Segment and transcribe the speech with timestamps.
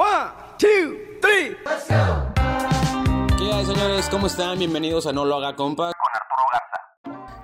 [0.00, 1.58] One, two, three.
[3.36, 4.08] ¿Qué hay, señores?
[4.10, 4.58] ¿Cómo están?
[4.58, 5.92] Bienvenidos a No Lo Haga Compa.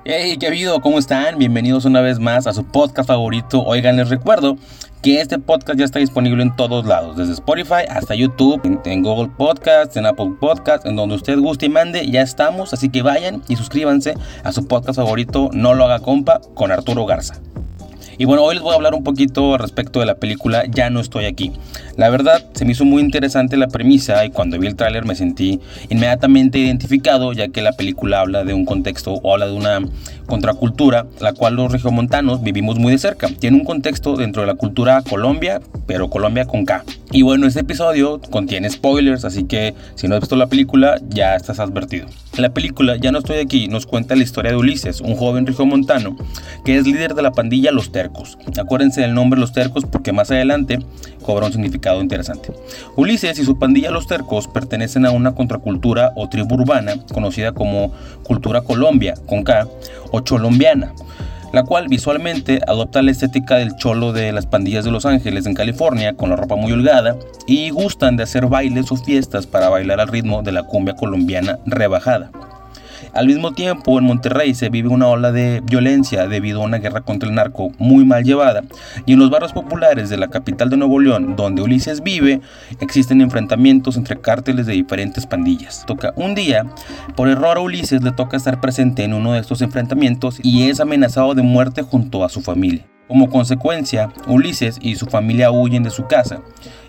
[0.06, 0.80] Hey, ¿qué ha habido?
[0.80, 1.37] ¿Cómo están?
[1.37, 3.62] Bienvenidos una vez más a su podcast favorito.
[3.62, 4.56] Oigan, les recuerdo
[5.03, 9.02] que este podcast ya está disponible en todos lados, desde Spotify hasta YouTube, en, en
[9.02, 13.02] Google Podcasts, en Apple Podcasts, en donde usted guste y mande, ya estamos, así que
[13.02, 14.14] vayan y suscríbanse
[14.45, 17.34] a su podcast favorito No lo haga compa con Arturo Garza.
[18.19, 21.01] Y bueno, hoy les voy a hablar un poquito respecto de la película Ya no
[21.01, 21.53] estoy aquí.
[21.96, 25.15] La verdad, se me hizo muy interesante la premisa y cuando vi el tráiler me
[25.15, 29.80] sentí inmediatamente identificado, ya que la película habla de un contexto o habla de una
[30.27, 33.29] contracultura, la cual los regiomontanos vivimos muy de cerca.
[33.29, 36.85] Tiene un contexto dentro de la cultura Colombia, pero Colombia con K.
[37.12, 41.37] Y bueno, este episodio contiene spoilers, así que si no has visto la película, ya
[41.37, 42.07] estás advertido.
[42.37, 46.16] La película Ya no estoy aquí nos cuenta la historia de Ulises, un joven regiomontano
[46.65, 48.05] que es líder de la pandilla Los Tercos.
[48.59, 50.78] Acuérdense del nombre Los Tercos porque más adelante
[51.23, 52.52] cobra un significado interesante.
[52.96, 57.93] Ulises y su pandilla Los Tercos pertenecen a una contracultura o tribu urbana conocida como
[58.23, 59.66] Cultura Colombia, con K,
[60.10, 60.93] o Cholombiana
[61.52, 65.54] la cual visualmente adopta la estética del cholo de las pandillas de Los Ángeles en
[65.54, 67.16] California, con la ropa muy holgada,
[67.47, 71.59] y gustan de hacer bailes o fiestas para bailar al ritmo de la cumbia colombiana
[71.65, 72.31] rebajada.
[73.12, 77.00] Al mismo tiempo, en Monterrey se vive una ola de violencia debido a una guerra
[77.00, 78.62] contra el narco muy mal llevada,
[79.05, 82.41] y en los barrios populares de la capital de Nuevo León, donde Ulises vive,
[82.81, 85.84] existen enfrentamientos entre cárteles de diferentes pandillas.
[85.87, 86.67] Toca un día,
[87.15, 90.81] por error a Ulises le toca estar presente en uno de estos enfrentamientos y es
[90.81, 92.84] amenazado de muerte junto a su familia.
[93.09, 96.41] Como consecuencia, Ulises y su familia huyen de su casa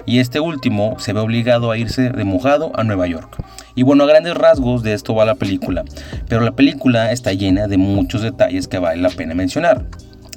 [0.08, 3.38] y este último se ve obligado a irse de mojado a Nueva York.
[3.76, 5.84] Y bueno, a grandes rasgos de esto va la película,
[6.28, 9.86] pero la película está llena de muchos detalles que vale la pena mencionar.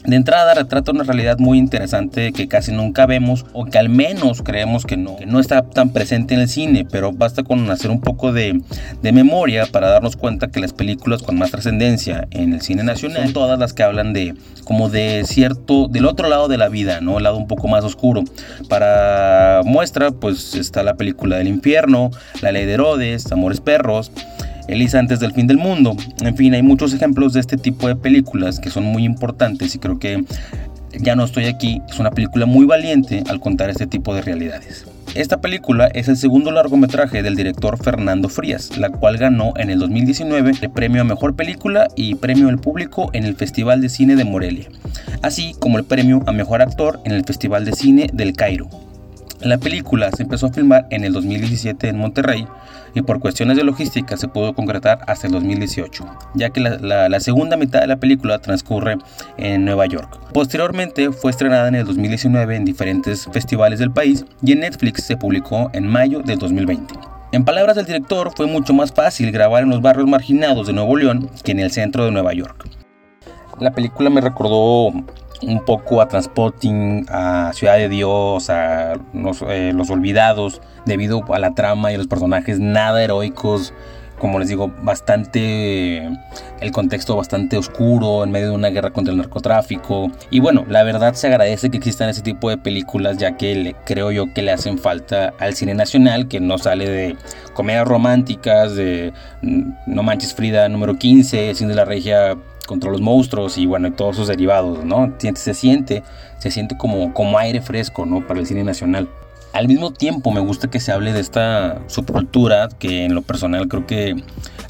[0.05, 4.43] De entrada retrata una realidad muy interesante que casi nunca vemos o que al menos
[4.43, 7.91] creemos que no, que no está tan presente en el cine, pero basta con hacer
[7.91, 8.61] un poco de,
[9.03, 13.33] memoria para darnos cuenta que las películas con más trascendencia en el cine nacional son
[13.33, 17.19] todas las que hablan de como de cierto, del otro lado de la vida, ¿no?
[17.19, 18.23] El lado un poco más oscuro.
[18.69, 22.11] Para muestra pues está la película del infierno,
[22.41, 24.13] La ley de Herodes, Amores Perros,
[24.71, 25.97] Elisa antes del fin del mundo.
[26.23, 29.79] En fin, hay muchos ejemplos de este tipo de películas que son muy importantes y
[29.79, 30.25] creo que
[30.93, 34.87] Ya no estoy aquí es una película muy valiente al contar este tipo de realidades.
[35.15, 39.79] Esta película es el segundo largometraje del director Fernando Frías, la cual ganó en el
[39.79, 44.17] 2019 el premio a Mejor Película y premio del público en el Festival de Cine
[44.17, 44.69] de Morelia,
[45.23, 48.69] así como el premio a Mejor Actor en el Festival de Cine del Cairo.
[49.41, 52.47] La película se empezó a filmar en el 2017 en Monterrey
[52.95, 57.21] y por cuestiones de logística se pudo concretar hasta el 2018, ya que la, la,
[57.21, 58.99] segunda mitad de la película transcurre
[59.37, 60.19] en Nueva York.
[60.33, 65.17] Posteriormente fue estrenada en el 2019 en diferentes festivales del país y en Netflix se
[65.17, 66.95] publicó en mayo del 2020.
[67.33, 70.97] En palabras del director, fue mucho más fácil grabar en los barrios marginados de Nuevo
[70.97, 72.67] León que en el centro de Nueva York.
[73.61, 74.91] La película me recordó
[75.43, 81.55] un poco a Transporting, a Ciudad de Dios, a los, eh, Olvidados, debido a la
[81.55, 83.73] trama y los personajes nada heroicos,
[84.21, 86.07] como les digo, bastante,
[86.61, 90.13] el contexto bastante oscuro, en medio de una guerra contra el narcotráfico.
[90.31, 93.75] Y bueno, la verdad se agradece que existan ese tipo de películas, ya que le,
[93.87, 97.17] creo yo que le hacen falta al cine nacional, que no sale de
[97.55, 99.13] comedias románticas, de
[99.43, 102.37] mm, No Manches Frida número 15, Cine de la Regia
[102.71, 105.13] contra los monstruos y bueno, y todos sus derivados, ¿no?
[105.19, 106.05] Se siente,
[106.39, 108.25] se siente como, como aire fresco, ¿no?
[108.25, 109.09] Para el cine nacional.
[109.53, 113.67] Al mismo tiempo me gusta que se hable de esta subcultura que en lo personal
[113.67, 114.15] creo que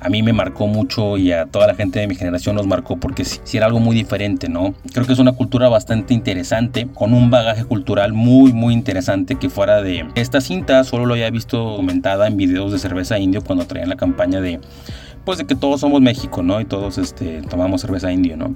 [0.00, 2.97] a mí me marcó mucho y a toda la gente de mi generación nos marcó
[2.97, 4.72] porque si era algo muy diferente, ¿no?
[4.94, 9.50] Creo que es una cultura bastante interesante, con un bagaje cultural muy, muy interesante que
[9.50, 13.66] fuera de esta cinta solo lo había visto comentada en videos de cerveza indio cuando
[13.66, 14.59] traían la campaña de
[15.25, 16.60] pues de que todos somos México, ¿no?
[16.60, 18.54] Y todos este, tomamos cerveza indio, ¿no?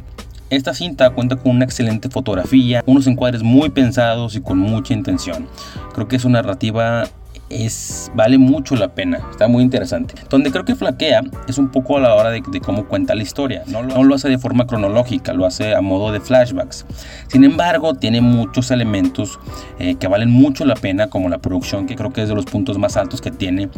[0.50, 5.48] Esta cinta cuenta con una excelente fotografía, unos encuadres muy pensados y con mucha intención.
[5.94, 7.08] Creo que es una narrativa
[7.50, 10.14] es, vale mucho la pena, está muy interesante.
[10.28, 13.22] Donde creo que flaquea es un poco a la hora de, de cómo cuenta la
[13.22, 13.62] historia.
[13.66, 16.86] No lo, no lo, hace de forma cronológica, lo hace a modo de flashbacks.
[17.28, 19.38] Sin embargo, tiene muchos elementos
[19.78, 22.46] eh, que valen mucho la pena, como la producción, que creo que es de los
[22.46, 23.68] puntos más altos que tiene.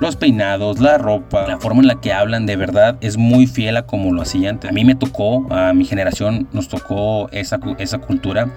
[0.00, 3.76] Los peinados, la ropa, la forma en la que hablan, de verdad es muy fiel
[3.76, 4.60] a como lo hacían.
[4.68, 8.50] A mí me tocó, a mi generación nos tocó esa, esa cultura.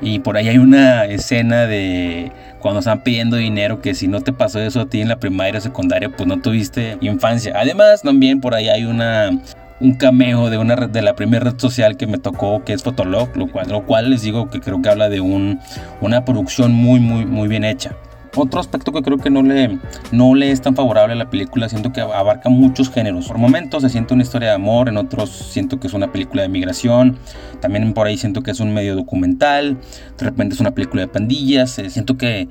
[0.00, 2.32] Y por ahí hay una escena de
[2.66, 5.58] cuando están pidiendo dinero que si no te pasó eso a ti en la primaria
[5.58, 7.52] o secundaria, pues no tuviste infancia.
[7.54, 9.30] Además, también por ahí hay una
[9.78, 12.82] un cameo de una red, de la primera red social que me tocó que es
[12.82, 15.60] Fotolog, lo cual, lo cual les digo que creo que habla de un,
[16.00, 17.94] una producción muy muy muy bien hecha.
[18.36, 19.78] Otro aspecto que creo que no le,
[20.12, 23.28] no le es tan favorable a la película, siento que abarca muchos géneros.
[23.28, 26.42] Por momentos se siente una historia de amor, en otros siento que es una película
[26.42, 27.18] de migración,
[27.60, 29.78] también por ahí siento que es un medio documental,
[30.18, 32.48] de repente es una película de pandillas, eh, siento que,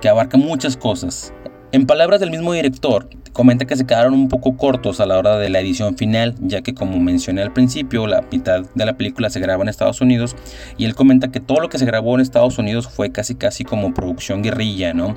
[0.00, 1.32] que abarca muchas cosas.
[1.70, 5.36] En palabras del mismo director, comenta que se quedaron un poco cortos a la hora
[5.36, 9.28] de la edición final, ya que como mencioné al principio, la mitad de la película
[9.28, 10.34] se graba en Estados Unidos
[10.78, 13.64] y él comenta que todo lo que se grabó en Estados Unidos fue casi casi
[13.64, 15.14] como producción guerrilla, ¿no?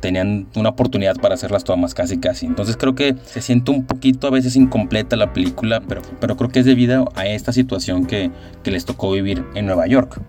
[0.00, 2.46] Tenían una oportunidad para hacer las tomas casi casi.
[2.46, 6.50] Entonces creo que se siente un poquito a veces incompleta la película, pero, pero creo
[6.50, 8.32] que es debido a esta situación que,
[8.64, 10.20] que les tocó vivir en Nueva York.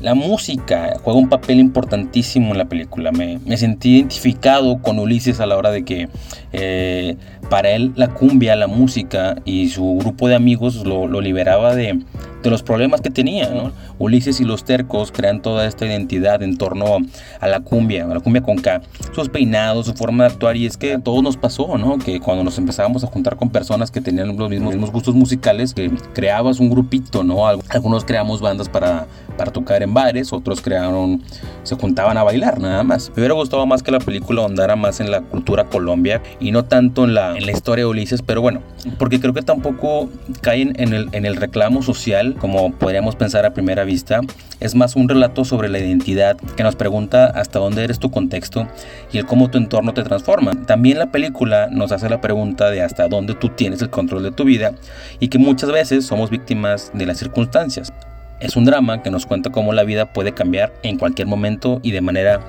[0.00, 3.12] La música juega un papel importantísimo en la película.
[3.12, 6.08] Me, sentí identificado con Ulises a la hora de que
[6.52, 7.16] eh,
[7.50, 12.02] para él la cumbia, la música y su grupo de amigos lo, liberaba de,
[12.48, 13.72] los problemas que tenía.
[13.98, 16.98] Ulises y los tercos crean toda esta identidad en torno
[17.40, 18.80] a la cumbia, a la cumbia con K.
[19.14, 21.98] Sus peinados, su forma de actuar y es que a todos nos pasó, ¿no?
[21.98, 25.90] Que cuando nos empezábamos a juntar con personas que tenían los mismos, gustos musicales, que
[26.14, 27.46] creabas un grupito, ¿no?
[27.46, 29.06] Algunos creamos bandas para
[29.40, 31.22] para tocar en bares, otros crearon,
[31.62, 33.08] se juntaban a bailar nada más.
[33.08, 36.66] Me hubiera gustado más que la película andara más en la cultura Colombia y no
[36.66, 38.60] tanto en la, en la historia de Ulises, pero bueno,
[38.98, 40.10] porque creo que tampoco
[40.42, 44.20] caen en el, en el reclamo social como podríamos pensar a primera vista.
[44.60, 48.66] Es más un relato sobre la identidad que nos pregunta hasta dónde eres tu contexto
[49.12, 50.52] y el cómo tu entorno te transforma.
[50.66, 54.32] También la película nos hace la pregunta de hasta dónde tú tienes el control de
[54.32, 54.72] tu vida
[55.18, 57.92] y que muchas veces somos víctimas de las circunstancias.
[58.40, 61.90] Es un drama que nos cuenta cómo la vida puede cambiar en cualquier momento y
[61.90, 62.40] de manera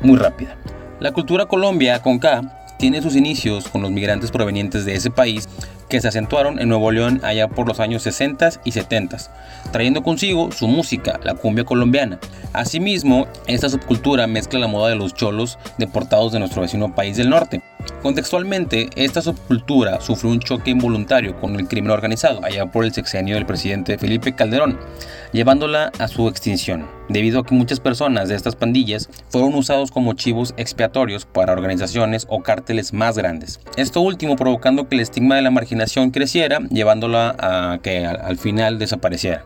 [0.00, 0.56] muy rápida.
[1.00, 5.48] La cultura Colombia con K tiene sus inicios con los migrantes provenientes de ese país
[5.88, 9.18] que se acentuaron en Nuevo León allá por los años 60 y 70,
[9.72, 12.18] trayendo consigo su música, la cumbia colombiana.
[12.52, 17.30] Asimismo, esta subcultura mezcla la moda de los cholos deportados de nuestro vecino país del
[17.30, 17.62] norte.
[18.02, 23.34] Contextualmente, esta subcultura sufrió un choque involuntario con el crimen organizado allá por el sexenio
[23.34, 24.78] del presidente Felipe Calderón,
[25.32, 30.12] llevándola a su extinción, debido a que muchas personas de estas pandillas fueron usados como
[30.12, 33.58] chivos expiatorios para organizaciones o cárteles más grandes.
[33.76, 38.78] Esto último provocando que el estigma de la marginación creciera, llevándola a que al final
[38.78, 39.44] desapareciera.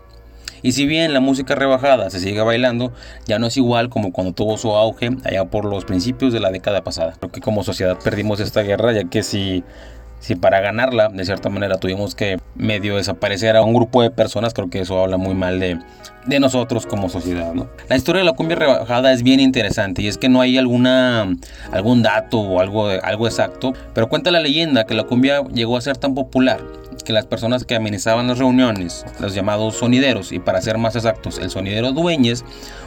[0.62, 2.92] Y si bien la música rebajada se sigue bailando,
[3.26, 6.50] ya no es igual como cuando tuvo su auge allá por los principios de la
[6.50, 7.14] década pasada.
[7.18, 9.64] Creo que como sociedad perdimos esta guerra, ya que si,
[10.20, 14.54] si para ganarla, de cierta manera, tuvimos que medio desaparecer a un grupo de personas,
[14.54, 15.78] creo que eso habla muy mal de,
[16.26, 17.52] de nosotros como sociedad.
[17.54, 17.68] ¿no?
[17.88, 21.28] La historia de la cumbia rebajada es bien interesante y es que no hay alguna,
[21.72, 25.80] algún dato o algo, algo exacto, pero cuenta la leyenda que la cumbia llegó a
[25.80, 26.60] ser tan popular
[27.02, 31.38] que las personas que amenizaban las reuniones, los llamados sonideros, y para ser más exactos,
[31.38, 32.44] el sonidero Dueñez,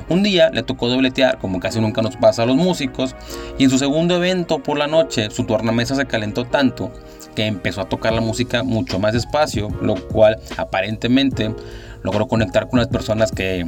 [0.09, 3.15] un día le tocó dobletear, como casi nunca nos pasa a los músicos,
[3.57, 6.91] y en su segundo evento por la noche su tornamesa se calentó tanto
[7.35, 11.53] que empezó a tocar la música mucho más despacio, lo cual aparentemente
[12.01, 13.67] logró conectar con las personas que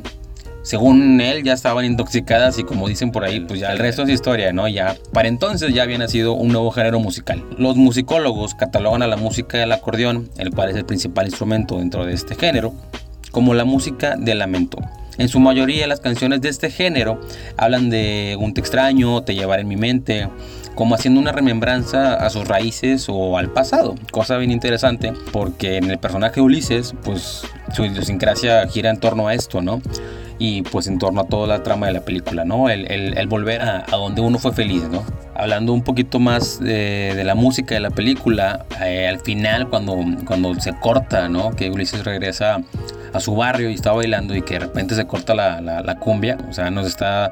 [0.68, 4.10] según él ya estaban intoxicadas y como dicen por ahí, pues ya el resto es
[4.10, 4.68] historia, ¿no?
[4.68, 7.42] Ya para entonces ya había nacido un nuevo género musical.
[7.58, 12.06] Los musicólogos catalogan a la música del acordeón, el cual es el principal instrumento dentro
[12.06, 12.74] de este género,
[13.32, 14.80] como la música de lamento.
[15.18, 17.22] En su mayoría las canciones de este género
[17.56, 20.28] hablan de un te extraño, te llevaré en mi mente,
[20.76, 23.96] como haciendo una remembranza a sus raíces o al pasado.
[24.12, 27.44] Cosa bien interesante porque en el personaje Ulises, pues
[27.74, 29.82] su idiosincrasia gira en torno a esto, ¿no?
[30.40, 32.70] Y pues en torno a toda la trama de la película, ¿no?
[32.70, 35.04] El, el, volver a, a, donde uno fue feliz, ¿no?
[35.36, 39.98] Hablando un poquito más de, de la música de la película, eh, al final cuando,
[40.26, 41.52] cuando se corta, ¿no?
[41.52, 42.62] Que Ulises regresa
[43.14, 46.00] a su barrio y está bailando y que de repente se corta la, la, la
[46.00, 47.32] cumbia, o sea, nos está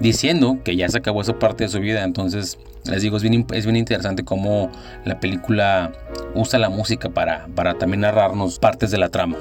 [0.00, 2.58] diciendo que ya se acabó esa parte de su vida, entonces
[2.90, 4.70] les digo, es bien, es bien interesante cómo
[5.04, 5.92] la película
[6.34, 9.36] usa la música para, para también narrarnos partes de la trama.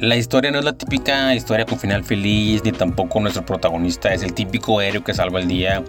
[0.00, 4.22] La historia no es la típica historia con final feliz, ni tampoco nuestro protagonista es
[4.22, 5.84] el típico héroe que salva el día.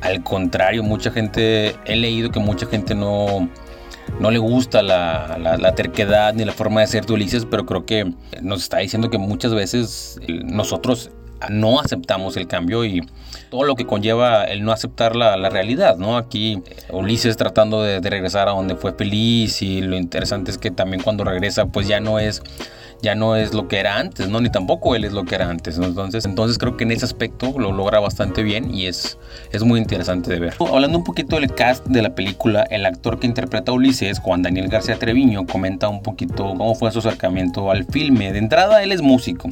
[0.00, 3.48] Al contrario, mucha gente, he leído que mucha gente no,
[4.18, 7.86] no le gusta la, la, terquedad ni la forma de ser de Ulises, pero creo
[7.86, 11.12] que nos está diciendo que muchas veces eh, nosotros
[11.48, 13.02] no aceptamos el cambio y
[13.50, 16.16] todo lo que conlleva el no aceptar la, la realidad, ¿no?
[16.16, 20.72] Aquí Ulises tratando de, de regresar a donde fue feliz y lo interesante es que
[20.72, 22.42] también cuando regresa pues ya no es
[23.04, 24.40] ya no es lo que era antes, ¿no?
[24.40, 27.54] Ni tampoco él es lo que era antes, Entonces, entonces creo que en ese aspecto
[27.58, 29.18] lo logra bastante bien y es,
[29.52, 30.54] es muy interesante de ver.
[30.58, 34.42] Hablando un poquito del cast de la película, el actor que interpreta a Ulises, Juan
[34.42, 38.32] Daniel García Treviño, comenta un poquito cómo fue su acercamiento al filme.
[38.32, 39.50] De entrada, él es músico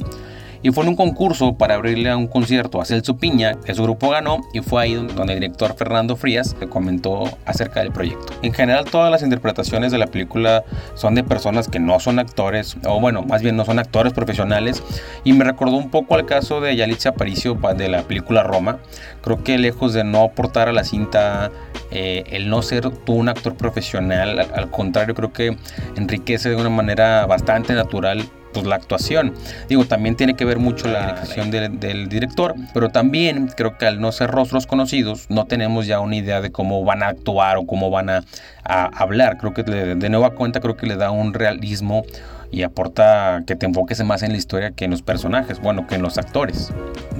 [0.63, 3.83] Y fue en un concurso para abrirle a un concierto a Celso Piña, que su
[3.83, 8.33] grupo ganó, y fue ahí donde el director Fernando Frías le comentó acerca del proyecto.
[8.41, 10.63] En general, todas las interpretaciones de la película
[10.95, 14.81] son de personas que no son actores, o bueno, más bien no son actores profesionales,
[15.25, 18.79] y me recordó un poco al caso de Yalitza Aparicio de la película Roma.
[19.21, 21.51] Creo que lejos de no aportar a la cinta
[21.91, 25.57] eh, el no ser tú un actor profesional, al, al contrario, creo que
[25.97, 29.33] enriquece de una manera bastante natural pues, la actuación.
[29.67, 33.99] Digo, también tiene que ver mucho la dirección del, director, pero también creo que al
[33.99, 37.65] no ser rostros conocidos, no tenemos ya una idea de cómo van a actuar o
[37.65, 38.23] cómo van a,
[38.65, 39.37] hablar.
[39.37, 42.03] Creo que de nueva cuenta, creo que le da un realismo
[42.53, 45.95] y aporta que te enfoques más en la historia que en los personajes, bueno, que
[45.95, 46.71] en los actores.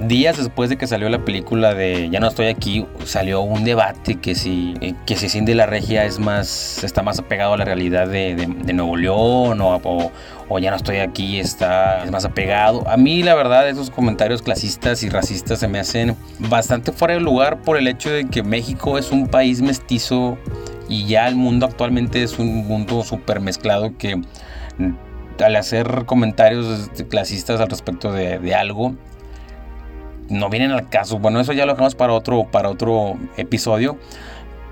[0.06, 4.14] Días después de que salió la película de Ya no estoy aquí, salió un debate
[4.14, 7.64] que si, eh, que si Cindy la Regia es más, está más apegado a la
[7.64, 10.12] realidad de, Nuevo León o,
[10.48, 12.88] o, Ya no estoy aquí está es más apegado.
[12.88, 17.20] A mí la verdad esos comentarios clasistas y racistas se me hacen bastante fuera de
[17.20, 20.38] lugar por el hecho de que México es un país mestizo
[20.88, 24.22] y ya el mundo actualmente es un mundo súper mezclado que
[25.42, 28.94] al hacer comentarios clasistas al respecto de, algo,
[30.28, 31.18] no vienen al caso.
[31.18, 33.98] Bueno, eso ya lo dejamos para otro, para otro episodio.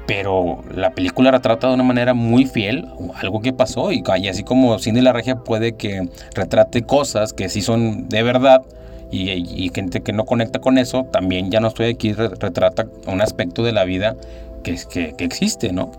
[0.06, 3.92] Pero la película retrata de una manera muy fiel algo que pasó.
[3.92, 8.62] Y, así como Cindy la Regia puede que retrate cosas que sí son de verdad.
[9.10, 13.62] Y, gente que no conecta con eso, también ya no estoy aquí, retrata un aspecto
[13.62, 14.16] de la vida
[14.62, 15.92] que, existe, ¿no?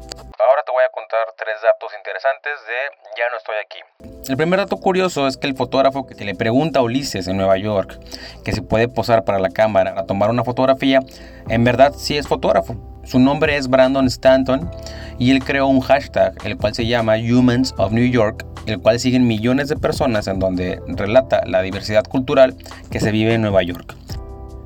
[1.38, 2.80] Tres datos interesantes de
[3.18, 4.30] Ya no estoy aquí.
[4.30, 7.58] El primer dato curioso es que el fotógrafo que le pregunta a Ulises en Nueva
[7.58, 8.00] York
[8.44, 11.02] que se puede posar para la cámara a tomar una fotografía,
[11.50, 12.76] en verdad sí es fotógrafo.
[13.04, 14.72] Su nombre es Brandon Stanton
[15.20, 19.00] y él creó un hashtag, el cual se llama Humans of New York, el cual
[19.00, 22.56] siguen millones de personas en donde relata la diversidad cultural
[22.90, 23.96] que se vive en Nueva York.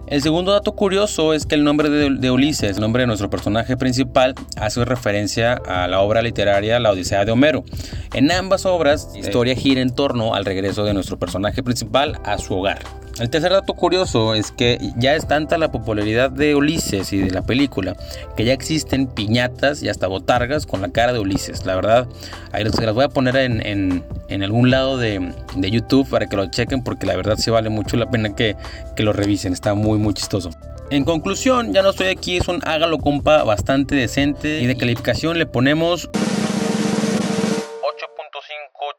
[0.08, 3.76] El segundo dato curioso es que el nombre de, Ulises, el nombre de nuestro personaje
[3.76, 7.66] principal, hace referencia a la obra literaria La Odisea de Homero.
[8.14, 12.38] En ambas obras, la historia gira en torno al regreso de nuestro personaje principal a
[12.38, 12.80] su hogar.
[13.20, 17.32] El tercer dato curioso es que ya es tanta la popularidad de Ulises y de
[17.32, 17.96] la película
[18.36, 21.66] que ya existen piñatas y hasta botargas con la cara de Ulises.
[21.66, 22.08] La verdad,
[22.52, 24.04] ahí se las voy a poner en,
[24.44, 28.08] algún lado de, YouTube para que lo chequen porque la verdad sí vale mucho la
[28.08, 28.56] pena que,
[28.96, 29.52] que lo revisen.
[29.52, 30.52] Está muy, muy chistoso.
[30.92, 35.40] En conclusión, ya no estoy aquí, es un hágalo compa bastante decente y de calificación
[35.40, 36.22] le ponemos 8.5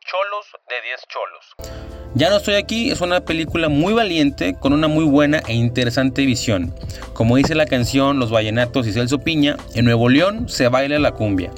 [0.05, 1.88] cholos de 10 cholos.
[2.15, 6.25] Ya no estoy aquí es una película muy valiente con una muy buena e interesante
[6.25, 6.75] visión.
[7.12, 11.12] Como dice la canción Los Vallenatos y Celso Piña, en Nuevo León se baila la
[11.12, 11.50] cumbia.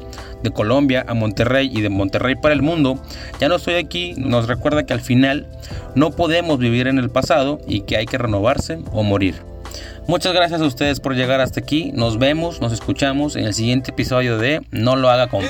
[0.43, 3.01] De Colombia a Monterrey y de Monterrey para el mundo,
[3.41, 5.47] ya no estoy aquí nos recuerda que al final
[5.95, 9.37] no podemos vivir en el pasado y que hay que renovarse o morir.
[10.07, 11.93] Muchas gracias a ustedes por llegar hasta aquí.
[11.95, 15.45] Nos vemos, nos escuchamos en el siguiente episodio de No lo haga con.